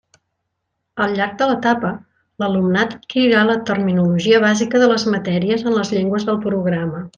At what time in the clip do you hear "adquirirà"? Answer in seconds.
2.97-3.45